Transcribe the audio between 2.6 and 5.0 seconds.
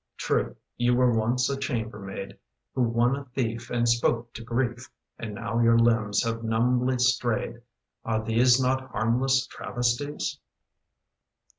Who won a thief and spoke to grief,